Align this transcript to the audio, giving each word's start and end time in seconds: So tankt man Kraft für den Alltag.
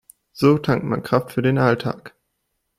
So 0.33 0.57
tankt 0.57 0.83
man 0.83 1.03
Kraft 1.03 1.31
für 1.31 1.43
den 1.43 1.59
Alltag. 1.59 2.15